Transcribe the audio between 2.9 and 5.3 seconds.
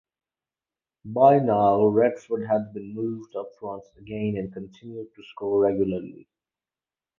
moved up front again and continued to